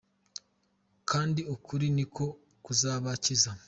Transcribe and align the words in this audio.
Kandi 1.09 1.41
ukuri 1.55 1.87
ni 1.95 2.05
ko 2.15 2.25
kuzabakiza 2.63 3.51